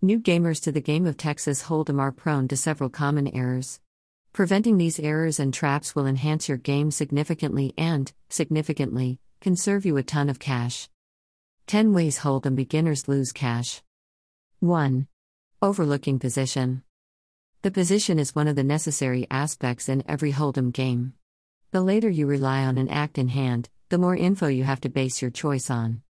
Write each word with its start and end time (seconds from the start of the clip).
New 0.00 0.20
gamers 0.20 0.62
to 0.62 0.70
the 0.70 0.80
game 0.80 1.06
of 1.06 1.16
Texas 1.16 1.64
Hold'em 1.64 1.98
are 1.98 2.12
prone 2.12 2.46
to 2.46 2.56
several 2.56 2.88
common 2.88 3.26
errors. 3.34 3.80
Preventing 4.32 4.78
these 4.78 5.00
errors 5.00 5.40
and 5.40 5.52
traps 5.52 5.96
will 5.96 6.06
enhance 6.06 6.48
your 6.48 6.56
game 6.56 6.92
significantly 6.92 7.74
and, 7.76 8.12
significantly, 8.28 9.18
can 9.40 9.56
serve 9.56 9.84
you 9.84 9.96
a 9.96 10.04
ton 10.04 10.28
of 10.28 10.38
cash. 10.38 10.88
10 11.66 11.92
Ways 11.92 12.20
Hold'em 12.20 12.54
Beginners 12.54 13.08
Lose 13.08 13.32
Cash 13.32 13.82
1. 14.60 15.08
Overlooking 15.60 16.20
Position 16.20 16.84
The 17.62 17.72
position 17.72 18.20
is 18.20 18.36
one 18.36 18.46
of 18.46 18.54
the 18.54 18.62
necessary 18.62 19.26
aspects 19.32 19.88
in 19.88 20.04
every 20.08 20.30
Hold'em 20.30 20.72
game. 20.72 21.14
The 21.72 21.80
later 21.80 22.08
you 22.08 22.28
rely 22.28 22.64
on 22.64 22.78
an 22.78 22.88
act 22.88 23.18
in 23.18 23.26
hand, 23.26 23.68
the 23.88 23.98
more 23.98 24.14
info 24.14 24.46
you 24.46 24.62
have 24.62 24.80
to 24.82 24.88
base 24.88 25.20
your 25.20 25.32
choice 25.32 25.68
on. 25.68 26.02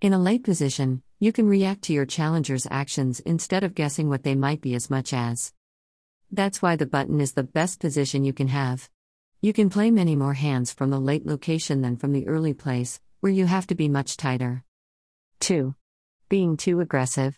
In 0.00 0.12
a 0.12 0.18
late 0.20 0.44
position, 0.44 1.02
you 1.18 1.32
can 1.32 1.48
react 1.48 1.82
to 1.82 1.92
your 1.92 2.06
challenger's 2.06 2.68
actions 2.70 3.18
instead 3.18 3.64
of 3.64 3.74
guessing 3.74 4.08
what 4.08 4.22
they 4.22 4.36
might 4.36 4.60
be 4.60 4.76
as 4.76 4.88
much 4.88 5.12
as. 5.12 5.52
That's 6.30 6.62
why 6.62 6.76
the 6.76 6.86
button 6.86 7.20
is 7.20 7.32
the 7.32 7.42
best 7.42 7.80
position 7.80 8.22
you 8.22 8.32
can 8.32 8.46
have. 8.46 8.88
You 9.40 9.52
can 9.52 9.70
play 9.70 9.90
many 9.90 10.14
more 10.14 10.34
hands 10.34 10.72
from 10.72 10.90
the 10.90 11.00
late 11.00 11.26
location 11.26 11.82
than 11.82 11.96
from 11.96 12.12
the 12.12 12.28
early 12.28 12.54
place, 12.54 13.00
where 13.18 13.32
you 13.32 13.46
have 13.46 13.66
to 13.66 13.74
be 13.74 13.88
much 13.88 14.16
tighter. 14.16 14.62
2. 15.40 15.74
Being 16.28 16.56
too 16.56 16.78
aggressive. 16.78 17.36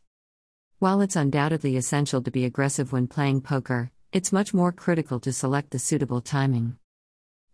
While 0.80 1.00
it's 1.00 1.16
undoubtedly 1.16 1.78
essential 1.78 2.20
to 2.20 2.30
be 2.30 2.44
aggressive 2.44 2.92
when 2.92 3.06
playing 3.06 3.40
poker, 3.40 3.90
it's 4.12 4.32
much 4.32 4.52
more 4.52 4.70
critical 4.70 5.18
to 5.20 5.32
select 5.32 5.70
the 5.70 5.78
suitable 5.78 6.20
timing. 6.20 6.76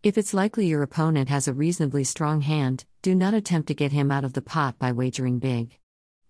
If 0.07 0.17
it's 0.17 0.33
likely 0.33 0.69
your 0.69 0.85
opponent 0.85 1.29
has 1.31 1.49
a 1.49 1.53
reasonably 1.53 2.05
strong 2.05 2.43
hand, 2.43 2.85
do 3.03 3.13
not 3.13 3.35
attempt 3.35 3.67
to 3.67 3.75
get 3.75 3.91
him 3.91 4.13
out 4.13 4.23
of 4.23 4.35
the 4.35 4.41
pot 4.41 4.79
by 4.79 4.93
wagering 4.93 5.41
big. 5.41 5.81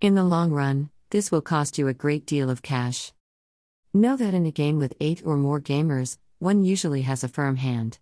In 0.01 0.15
the 0.15 0.25
long 0.25 0.51
run, 0.51 0.89
this 1.11 1.31
will 1.31 1.43
cost 1.43 1.77
you 1.77 1.87
a 1.87 1.93
great 1.93 2.25
deal 2.25 2.49
of 2.49 2.63
cash. 2.63 3.13
Know 3.93 4.17
that 4.17 4.33
in 4.33 4.47
a 4.47 4.51
game 4.51 4.79
with 4.79 4.97
eight 4.99 5.21
or 5.27 5.37
more 5.37 5.61
gamers, 5.61 6.17
one 6.39 6.65
usually 6.65 7.03
has 7.03 7.23
a 7.23 7.29
firm 7.29 7.57
hand. 7.57 7.99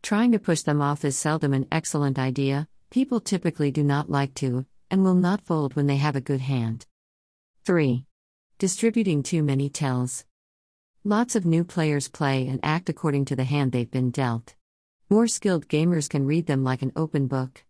Trying 0.00 0.30
to 0.30 0.38
push 0.38 0.62
them 0.62 0.80
off 0.80 1.04
is 1.04 1.18
seldom 1.18 1.52
an 1.52 1.66
excellent 1.72 2.20
idea, 2.20 2.68
people 2.90 3.18
typically 3.18 3.72
do 3.72 3.82
not 3.82 4.08
like 4.08 4.32
to, 4.34 4.64
and 4.92 5.02
will 5.02 5.16
not 5.16 5.44
fold 5.44 5.74
when 5.74 5.88
they 5.88 5.96
have 5.96 6.14
a 6.14 6.20
good 6.20 6.42
hand. 6.42 6.86
3. 7.64 8.06
Distributing 8.60 9.24
too 9.24 9.42
many 9.42 9.68
tells. 9.70 10.24
Lots 11.02 11.34
of 11.34 11.44
new 11.44 11.64
players 11.64 12.06
play 12.06 12.46
and 12.46 12.60
act 12.62 12.88
according 12.88 13.24
to 13.24 13.34
the 13.34 13.42
hand 13.42 13.72
they've 13.72 13.90
been 13.90 14.12
dealt. 14.12 14.54
More 15.08 15.28
skilled 15.28 15.68
gamers 15.68 16.08
can 16.08 16.26
read 16.26 16.46
them 16.46 16.64
like 16.64 16.82
an 16.82 16.90
open 16.96 17.28
book. 17.28 17.62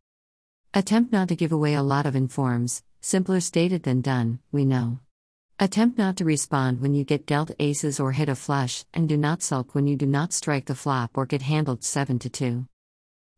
Attempt 0.73 1.13
not 1.13 1.29
to 1.29 1.37
give 1.37 1.53
away 1.53 1.75
a 1.75 1.83
lot 1.83 2.07
of 2.07 2.17
informs, 2.17 2.83
simpler 3.03 3.41
stated 3.41 3.83
than 3.83 4.01
done, 4.01 4.39
we 4.53 4.65
know. 4.65 5.01
Attempt 5.59 5.99
not 5.99 6.17
to 6.17 6.25
respond 6.25 6.81
when 6.81 6.95
you 6.95 7.05
get 7.05 7.27
dealt 7.27 7.51
aces 7.59 8.01
or 8.01 8.13
hit 8.13 8.31
a 8.31 8.35
flush, 8.35 8.87
and 8.95 9.07
do 9.07 9.19
not 9.19 9.43
sulk 9.43 9.75
when 9.75 9.87
you 9.87 9.97
do 9.97 10.07
not 10.07 10.33
strike 10.33 10.65
the 10.65 10.75
flop 10.75 11.11
or 11.15 11.27
get 11.27 11.43
handled 11.43 11.85
7 11.85 12.19
to 12.21 12.31
2. 12.31 12.67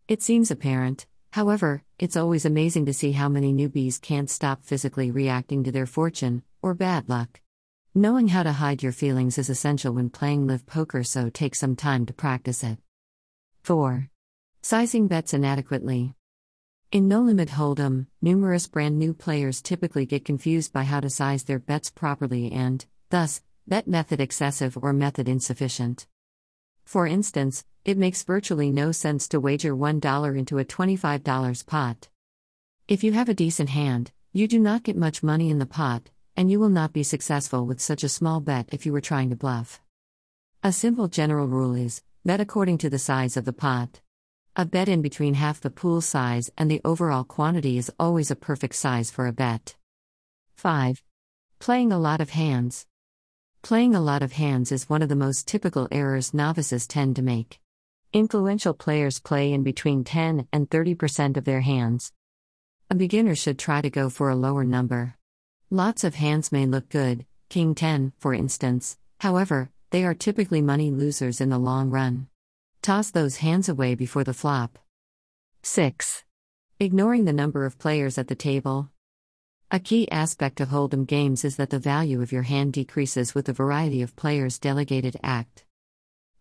It 0.07 0.23
seems 0.23 0.53
apparent, 0.53 1.07
however, 1.33 1.83
it's 1.99 2.17
always 2.17 2.45
amazing 2.45 2.87
to 2.87 2.95
see 2.95 3.11
how 3.11 3.29
many 3.29 3.53
newbies 3.53 4.01
can't 4.01 4.31
stop 4.31 4.63
physically 4.63 5.11
reacting 5.11 5.65
to 5.65 5.73
their 5.73 5.87
fortune, 5.87 6.45
or 6.63 6.73
bad 6.73 7.09
luck. 7.09 7.41
Knowing 7.97 8.29
how 8.29 8.45
to 8.45 8.53
hide 8.53 8.81
your 8.81 8.93
feelings 8.93 9.39
is 9.39 9.51
essential 9.51 9.93
when 9.93 10.09
playing 10.09 10.47
live 10.47 10.67
poker, 10.67 11.03
so 11.03 11.29
take 11.29 11.57
some 11.57 11.75
time 11.75 12.07
to 12.07 12.13
practice 12.13 12.63
it. 12.63 12.79
4. 13.69 14.09
Sizing 14.63 15.09
bets 15.09 15.35
inadequately. 15.35 16.15
In 16.91 17.07
No 17.07 17.21
Limit 17.21 17.51
Hold'em, 17.51 18.07
numerous 18.23 18.67
brand 18.67 18.99
new 18.99 19.13
players 19.13 19.61
typically 19.61 20.07
get 20.07 20.25
confused 20.25 20.73
by 20.73 20.85
how 20.85 21.01
to 21.01 21.11
size 21.11 21.45
their 21.45 21.59
bets 21.59 21.91
properly 21.91 22.51
and, 22.51 22.87
thus, 23.11 23.43
bet 23.67 23.87
method 23.87 24.23
excessive 24.23 24.79
or 24.81 24.95
method 24.95 25.29
insufficient. 25.29 26.07
For 26.87 27.07
instance, 27.07 27.63
it 27.85 27.99
makes 27.99 28.23
virtually 28.23 28.71
no 28.71 28.91
sense 28.91 29.29
to 29.29 29.39
wager 29.39 29.77
$1 29.77 30.39
into 30.39 30.59
a 30.59 30.65
$25 30.65 31.67
pot. 31.67 32.09
If 32.89 33.05
you 33.05 33.13
have 33.13 33.29
a 33.29 33.35
decent 33.35 33.69
hand, 33.69 34.13
you 34.33 34.49
do 34.49 34.59
not 34.59 34.83
get 34.83 34.97
much 34.97 35.23
money 35.23 35.51
in 35.51 35.59
the 35.59 35.67
pot, 35.67 36.09
and 36.39 36.51
you 36.51 36.59
will 36.59 36.71
not 36.71 36.95
be 36.95 37.03
successful 37.03 37.67
with 37.67 37.83
such 37.83 38.03
a 38.03 38.09
small 38.09 38.41
bet 38.41 38.71
if 38.73 38.87
you 38.87 38.95
were 38.95 39.03
trying 39.03 39.29
to 39.29 39.37
bluff. 39.37 39.79
A 40.63 40.73
simple 40.73 41.09
general 41.09 41.47
rule 41.47 41.75
is 41.75 42.03
Bet 42.25 42.41
according 42.41 42.79
to 42.79 42.91
the 42.91 42.99
size 42.99 43.37
of 43.37 43.45
the 43.45 43.53
pot. 43.53 44.01
A 44.57 44.67
bet 44.67 44.89
in 44.89 45.03
between 45.03 45.35
half 45.35 45.61
the 45.61 45.71
pool 45.71 46.01
size 46.01 46.51
and 46.59 46.69
the 46.71 46.81
overall 46.85 47.23
quantity 47.23 47.79
is 47.79 47.93
always 47.99 48.31
a 48.31 48.37
perfect 48.37 48.75
size 48.75 49.11
for 49.11 49.27
a 49.27 49.33
bet. 49.33 49.77
5. 50.57 51.03
Playing 51.61 51.93
a 51.93 51.99
lot 51.99 52.21
of 52.21 52.31
hands. 52.31 52.87
Playing 53.63 53.95
a 53.95 54.01
lot 54.01 54.23
of 54.23 54.33
hands 54.33 54.73
is 54.73 54.89
one 54.89 55.01
of 55.01 55.09
the 55.09 55.15
most 55.15 55.47
typical 55.47 55.87
errors 55.93 56.35
novices 56.35 56.89
tend 56.89 57.15
to 57.17 57.23
make. 57.23 57.61
Influential 58.13 58.75
players 58.75 59.21
play 59.21 59.53
in 59.53 59.63
between 59.63 60.03
10 60.03 60.49
and 60.53 60.69
30% 60.69 61.37
of 61.37 61.45
their 61.45 61.61
hands. 61.61 62.13
A 62.91 62.95
beginner 62.95 63.37
should 63.37 63.59
try 63.59 63.81
to 63.81 63.91
go 63.91 64.11
for 64.11 64.29
a 64.29 64.37
lower 64.37 64.65
number. 64.65 65.15
Lots 65.71 66.03
of 66.03 66.17
hands 66.17 66.51
may 66.51 66.67
look 66.67 66.89
good, 66.89 67.27
King 67.49 67.75
10, 67.75 68.13
for 68.19 68.35
instance, 68.35 68.99
however, 69.21 69.71
they 69.91 70.05
are 70.05 70.15
typically 70.15 70.61
money 70.61 70.91
losers 70.91 71.41
in 71.41 71.49
the 71.49 71.59
long 71.59 71.89
run. 71.89 72.29
Toss 72.83 73.11
those 73.11 73.39
hands 73.39 73.69
away 73.69 73.95
before 73.95 74.25
the 74.25 74.35
flop. 74.35 74.79
6. 75.63 76.25
Ignoring 76.79 77.25
the 77.25 77.33
number 77.33 77.65
of 77.65 77.79
players 77.79 78.19
at 78.19 78.29
the 78.29 78.35
table. 78.35 78.91
A 79.71 79.79
key 79.79 80.11
aspect 80.11 80.61
of 80.61 80.69
Hold'em 80.69 81.07
games 81.07 81.45
is 81.45 81.57
that 81.57 81.71
the 81.71 81.79
value 81.79 82.23
of 82.23 82.33
your 82.33 82.43
hand 82.43 82.73
decreases 82.73 83.35
with 83.35 83.47
the 83.47 83.53
variety 83.53 84.03
of 84.03 84.17
players 84.17 84.59
delegated 84.59 85.17
act. 85.23 85.65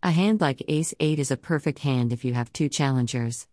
A 0.04 0.12
hand 0.12 0.42
like 0.42 0.62
Ace 0.68 0.94
8 1.00 1.18
is 1.18 1.32
a 1.32 1.38
perfect 1.38 1.80
hand 1.80 2.14
if 2.14 2.24
you 2.24 2.34
have 2.34 2.54
two 2.54 2.70
challengers. 2.70 3.48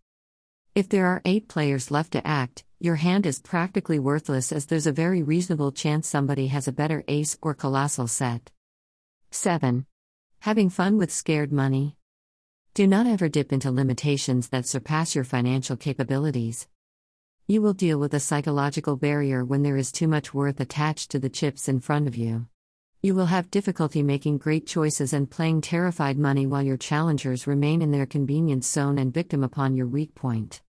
If 0.75 0.89
there 0.89 1.07
are 1.07 1.23
8 1.25 1.49
players 1.49 1.91
left 1.91 2.13
to 2.13 2.27
act, 2.27 2.65
your 2.81 2.97
hand 2.97 3.27
is 3.27 3.41
practically 3.41 3.99
worthless 3.99 4.53
as 4.53 4.67
there's 4.67 4.87
a 4.87 4.93
very 4.93 5.23
reasonable 5.23 5.73
chance 5.73 6.07
somebody 6.07 6.49
has 6.49 6.69
a 6.69 6.73
better 6.73 7.03
ace 7.09 7.39
or 7.41 7.55
colossal 7.55 8.09
set. 8.09 8.51
7. 9.35 9.85
Having 10.41 10.71
fun 10.71 10.97
with 10.97 11.11
scared 11.11 11.53
money. 11.53 11.97
Do 12.73 12.87
not 12.87 13.07
ever 13.07 13.29
dip 13.29 13.53
into 13.53 13.71
limitations 13.71 14.49
that 14.51 14.67
surpass 14.67 15.15
your 15.15 15.25
financial 15.25 15.77
capabilities. 15.77 16.69
You 17.49 17.61
will 17.61 17.75
deal 17.75 17.99
with 17.99 18.15
a 18.15 18.21
psychological 18.21 18.97
barrier 18.97 19.45
when 19.45 19.63
there 19.63 19.77
is 19.77 19.91
too 19.91 20.07
much 20.07 20.33
worth 20.33 20.61
attached 20.61 21.11
to 21.11 21.19
the 21.19 21.29
chips 21.29 21.69
in 21.69 21.81
front 21.81 22.07
of 22.07 22.17
you. 22.17 22.47
You 23.03 23.15
will 23.15 23.27
have 23.27 23.51
difficulty 23.51 24.03
making 24.03 24.39
great 24.39 24.67
choices 24.67 25.13
and 25.13 25.31
playing 25.31 25.63
terrified 25.63 26.17
money 26.17 26.47
while 26.47 26.63
your 26.63 26.77
challengers 26.77 27.47
remain 27.47 27.83
in 27.83 27.91
their 27.91 28.07
convenience 28.07 28.69
zone 28.69 28.99
and 28.99 29.13
victim 29.13 29.43
upon 29.43 29.75
your 29.75 29.89
weak 29.89 30.15
point. 30.15 30.63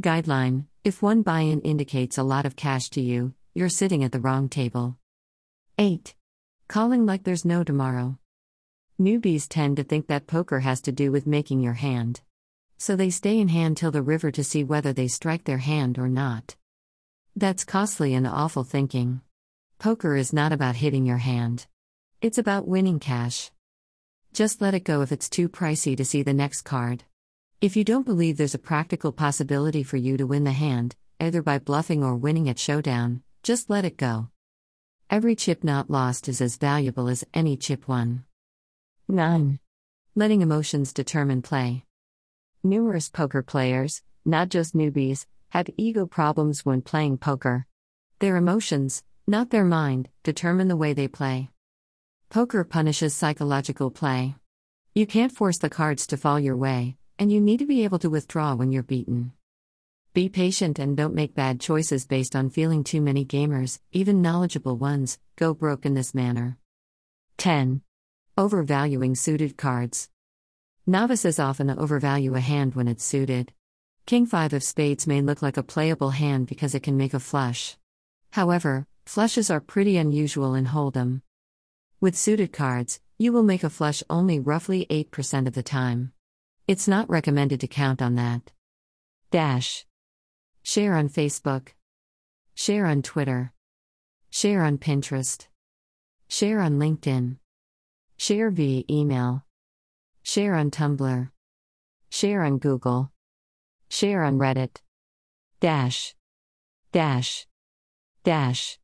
Guideline 0.00 0.66
If 0.84 1.02
one 1.02 1.22
buy 1.22 1.40
in 1.40 1.60
indicates 1.62 2.18
a 2.18 2.22
lot 2.22 2.46
of 2.46 2.56
cash 2.56 2.88
to 2.90 3.00
you, 3.00 3.34
you're 3.52 3.68
sitting 3.68 4.04
at 4.04 4.12
the 4.12 4.20
wrong 4.20 4.48
table. 4.48 4.96
8. 5.76 6.14
Calling 6.70 7.04
like 7.04 7.24
there's 7.24 7.44
no 7.44 7.64
tomorrow. 7.64 8.16
Newbies 8.96 9.48
tend 9.48 9.76
to 9.78 9.82
think 9.82 10.06
that 10.06 10.28
poker 10.28 10.60
has 10.60 10.80
to 10.82 10.92
do 10.92 11.10
with 11.10 11.26
making 11.26 11.58
your 11.58 11.72
hand. 11.72 12.20
So 12.78 12.94
they 12.94 13.10
stay 13.10 13.40
in 13.40 13.48
hand 13.48 13.76
till 13.76 13.90
the 13.90 14.02
river 14.02 14.30
to 14.30 14.44
see 14.44 14.62
whether 14.62 14.92
they 14.92 15.08
strike 15.08 15.42
their 15.42 15.58
hand 15.58 15.98
or 15.98 16.08
not. 16.08 16.54
That's 17.34 17.64
costly 17.64 18.14
and 18.14 18.24
awful 18.24 18.62
thinking. 18.62 19.20
Poker 19.80 20.14
is 20.14 20.32
not 20.32 20.52
about 20.52 20.76
hitting 20.76 21.04
your 21.04 21.16
hand, 21.16 21.66
it's 22.20 22.38
about 22.38 22.68
winning 22.68 23.00
cash. 23.00 23.50
Just 24.32 24.60
let 24.60 24.72
it 24.72 24.84
go 24.84 25.02
if 25.02 25.10
it's 25.10 25.28
too 25.28 25.48
pricey 25.48 25.96
to 25.96 26.04
see 26.04 26.22
the 26.22 26.32
next 26.32 26.62
card. 26.62 27.02
If 27.60 27.76
you 27.76 27.82
don't 27.82 28.06
believe 28.06 28.36
there's 28.36 28.54
a 28.54 28.60
practical 28.60 29.10
possibility 29.10 29.82
for 29.82 29.96
you 29.96 30.16
to 30.18 30.24
win 30.24 30.44
the 30.44 30.52
hand, 30.52 30.94
either 31.18 31.42
by 31.42 31.58
bluffing 31.58 32.04
or 32.04 32.14
winning 32.14 32.48
at 32.48 32.60
showdown, 32.60 33.24
just 33.42 33.70
let 33.70 33.84
it 33.84 33.96
go. 33.96 34.28
Every 35.10 35.34
chip 35.34 35.64
not 35.64 35.90
lost 35.90 36.28
is 36.28 36.40
as 36.40 36.56
valuable 36.56 37.08
as 37.08 37.24
any 37.34 37.56
chip 37.56 37.88
won. 37.88 38.22
9. 39.08 39.58
Letting 40.14 40.40
emotions 40.40 40.92
determine 40.92 41.42
play. 41.42 41.84
Numerous 42.62 43.08
poker 43.08 43.42
players, 43.42 44.02
not 44.24 44.50
just 44.50 44.72
newbies, 44.72 45.26
have 45.48 45.66
ego 45.76 46.06
problems 46.06 46.64
when 46.64 46.80
playing 46.80 47.18
poker. 47.18 47.66
Their 48.20 48.36
emotions, 48.36 49.02
not 49.26 49.50
their 49.50 49.64
mind, 49.64 50.08
determine 50.22 50.68
the 50.68 50.76
way 50.76 50.92
they 50.92 51.08
play. 51.08 51.48
Poker 52.28 52.62
punishes 52.62 53.12
psychological 53.12 53.90
play. 53.90 54.36
You 54.94 55.06
can't 55.08 55.32
force 55.32 55.58
the 55.58 55.68
cards 55.68 56.06
to 56.06 56.16
fall 56.16 56.38
your 56.38 56.56
way, 56.56 56.98
and 57.18 57.32
you 57.32 57.40
need 57.40 57.58
to 57.58 57.66
be 57.66 57.82
able 57.82 57.98
to 57.98 58.10
withdraw 58.10 58.54
when 58.54 58.70
you're 58.70 58.84
beaten. 58.84 59.32
Be 60.12 60.28
patient 60.28 60.78
and 60.78 60.96
don't 60.96 61.14
make 61.14 61.34
bad 61.34 61.60
choices 61.60 62.06
based 62.06 62.34
on 62.34 62.50
feeling 62.50 62.84
too 62.84 63.00
many 63.00 63.24
gamers, 63.24 63.78
even 63.92 64.22
knowledgeable 64.22 64.76
ones, 64.76 65.18
go 65.36 65.54
broke 65.54 65.86
in 65.86 65.94
this 65.94 66.14
manner. 66.14 66.58
10. 67.38 67.82
Overvaluing 68.36 69.14
suited 69.14 69.56
cards. 69.56 70.08
Novices 70.86 71.38
often 71.38 71.70
overvalue 71.70 72.34
a 72.34 72.40
hand 72.40 72.74
when 72.74 72.88
it's 72.88 73.04
suited. 73.04 73.52
King 74.06 74.26
5 74.26 74.52
of 74.54 74.62
spades 74.62 75.06
may 75.06 75.20
look 75.20 75.42
like 75.42 75.56
a 75.56 75.62
playable 75.62 76.10
hand 76.10 76.46
because 76.46 76.74
it 76.74 76.82
can 76.82 76.96
make 76.96 77.14
a 77.14 77.20
flush. 77.20 77.76
However, 78.30 78.86
Flushes 79.10 79.50
are 79.50 79.60
pretty 79.60 79.96
unusual 79.96 80.54
in 80.54 80.66
Hold'em. 80.66 81.22
With 82.00 82.16
suited 82.16 82.52
cards, 82.52 83.00
you 83.18 83.32
will 83.32 83.42
make 83.42 83.64
a 83.64 83.68
flush 83.68 84.04
only 84.08 84.38
roughly 84.38 84.86
8% 84.88 85.48
of 85.48 85.54
the 85.54 85.64
time. 85.64 86.12
It's 86.68 86.86
not 86.86 87.10
recommended 87.10 87.58
to 87.58 87.66
count 87.66 88.00
on 88.00 88.14
that. 88.14 88.52
Dash. 89.32 89.84
Share 90.62 90.94
on 90.94 91.08
Facebook. 91.08 91.68
Share 92.54 92.86
on 92.86 93.02
Twitter. 93.02 93.52
Share 94.30 94.62
on 94.62 94.78
Pinterest. 94.78 95.46
Share 96.28 96.60
on 96.60 96.78
LinkedIn. 96.78 97.36
Share 98.16 98.50
via 98.50 98.84
email. 98.90 99.44
Share 100.22 100.54
on 100.54 100.70
Tumblr. 100.70 101.30
Share 102.10 102.42
on 102.42 102.58
Google. 102.58 103.10
Share 103.88 104.22
on 104.22 104.38
Reddit. 104.38 104.76
Dash. 105.60 106.14
Dash. 106.92 107.46
Dash. 108.22 108.78